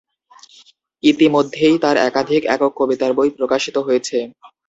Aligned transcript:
ইতিমধ্যেই 1.03 1.75
তার 1.83 1.95
একাধিক 2.01 2.41
একক 2.47 2.71
কবিতার 2.79 3.11
বই 3.17 3.29
প্রকাশিত 3.37 3.75
হয়েছে। 3.79 4.17